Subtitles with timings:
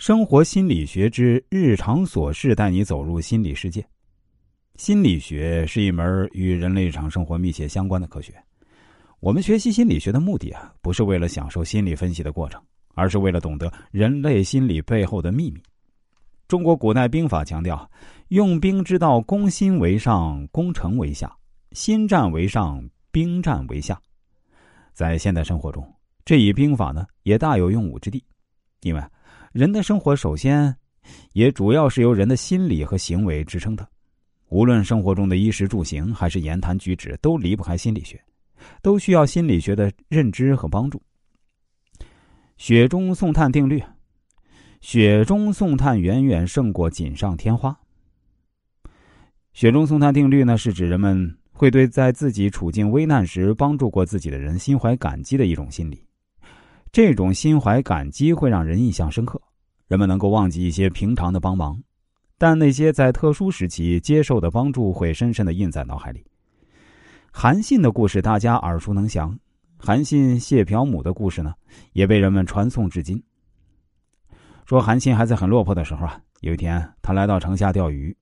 [0.00, 3.86] 生活心理学之日常琐事带你走入心理世界。
[4.76, 8.32] 心理学是一门与人类日常生活密切相关的科学。
[9.20, 12.58] 我们学习心理学的目的啊，不是为了享受心理分析的过程，
[12.94, 15.60] 而是为了懂得人类心理背后的秘密。
[16.48, 17.86] 中国古代兵法强调，
[18.28, 21.28] 用兵之道，攻心为上，攻城为下；
[21.72, 22.82] 心战为上，
[23.12, 24.00] 兵战为下。
[24.94, 25.86] 在现代生活中，
[26.24, 28.24] 这一兵法呢，也大有用武之地，
[28.80, 29.02] 因为。
[29.52, 30.72] 人的生活首先，
[31.32, 33.84] 也主要是由人的心理和行为支撑的。
[34.48, 38.22] 无论生活中的衣食住行，还是言谈举止，都离不开心理学，
[38.80, 41.02] 都需要心理学的认知和帮助。
[42.58, 43.82] 雪中送炭定律：
[44.80, 47.76] 雪中送炭远远胜过锦上添花。
[49.52, 56.00] 雪中送炭定律呢，是指人们会对在自己处境危难时帮助过自己的人心怀感激的一种心理。
[56.92, 59.40] 这种心怀感激会让人印象深刻，
[59.86, 61.80] 人们能够忘记一些平常的帮忙，
[62.36, 66.24] 但那些在特殊时期接受的帮助会深深的印在脑海里。
[67.30, 69.38] 韩信的故事大家耳熟能详，
[69.78, 71.54] 韩信谢朴母的故事呢，
[71.92, 73.22] 也被人们传颂至今。
[74.66, 78.16] 说韩信还在很落魄的时候啊，有一天他来到城下钓鱼，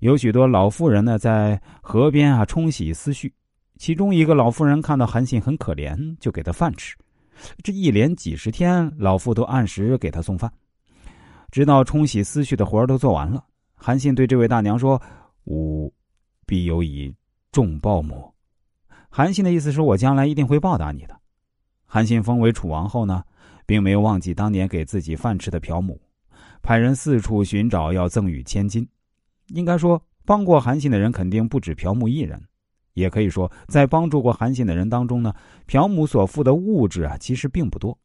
[0.00, 3.32] 有许多老妇人呢在河边啊冲洗思绪，
[3.78, 6.94] 其中一个老妇人看到韩信很可怜，就给他饭吃。
[7.62, 10.52] 这一连几十天，老妇都按时给他送饭，
[11.50, 13.44] 直到冲洗思绪的活儿都做完了。
[13.74, 15.00] 韩信对这位大娘说
[15.44, 15.92] ：“吾
[16.46, 17.14] 必有以
[17.50, 18.32] 重报母。”
[19.10, 21.20] 韩信的意思是我将来一定会报答你的。
[21.84, 23.22] 韩信封为楚王后呢，
[23.66, 26.00] 并没有忘记当年给自己饭吃的朴母，
[26.62, 28.88] 派人四处寻找，要赠予千金。
[29.48, 32.42] 应该说，帮过韩信的人肯定不止朴母一人。
[32.94, 35.34] 也可以说，在帮助过韩信的人当中呢，
[35.66, 37.96] 朴母所付的物质啊，其实并不多。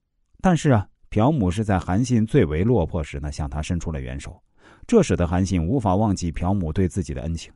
[0.41, 4.41] 但是啊，朴母是在韩信最为落魄时呢，向他伸出了援手，
[4.85, 7.51] 这使得韩信无法忘记朴母对自己的恩情。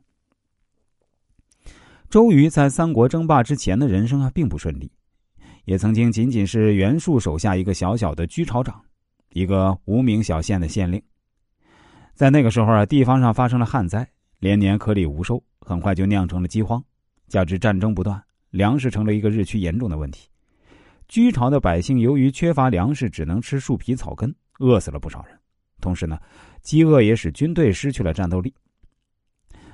[2.10, 4.90] 周瑜在三国争霸之前的人生啊，并不顺利，
[5.64, 8.78] 也曾经仅仅是袁术手下一个小小的居巢长，
[9.32, 11.02] 一个无名小县的县令。
[12.14, 14.06] 在那个时候啊，地方上发生了旱灾，
[14.40, 16.84] 连年颗粒无收，很快就酿成了饥荒。
[17.32, 20.28] 加之战争不断，粮食成了一个日趋严重的问题。
[21.08, 25.34] 居巢的百姓由于缺乏粮食，只能吃树皮草根，饿死了不少人。
[25.80, 26.18] 同时呢，
[26.60, 28.52] 饥饿也使军队失去了战斗力。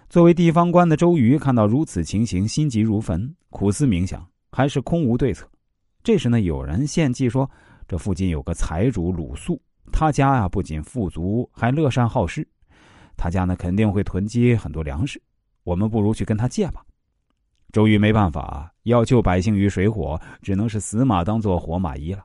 [0.08, 5.44] 作为地方官的周瑜看到如此情形，心急如焚，苦思冥想，还是空无对策。
[6.04, 7.50] 这时呢，有人献计说，
[7.88, 12.46] 这附近有个财主鲁肃，他家呀不仅富足，还乐善好施，
[13.16, 15.20] 他家呢肯定会囤积很多粮食，
[15.64, 16.84] 我们不如去跟他借吧。
[17.72, 22.22] 周瑜没办法，要救百姓于水火，只能是死马当做活马医了。